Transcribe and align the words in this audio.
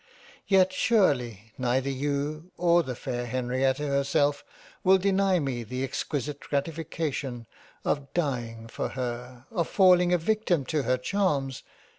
Yet 0.47 0.73
surely 0.73 1.51
neither 1.59 1.91
you 1.91 2.51
or 2.57 2.81
the 2.81 2.95
fair 2.95 3.27
Henrietta 3.27 3.85
herself 3.85 4.43
will 4.83 4.97
deny 4.97 5.37
me 5.37 5.61
the 5.61 5.83
exquisite 5.83 6.39
Gratification 6.39 7.45
of 7.85 8.11
dieing 8.15 8.67
for 8.71 8.89
her, 8.89 9.45
of 9.51 9.67
falling 9.67 10.11
a 10.11 10.17
victim 10.17 10.65
to 10.65 10.81
her 10.81 10.97
Charms. 10.97 11.61